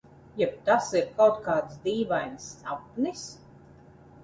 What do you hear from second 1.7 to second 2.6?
dīvains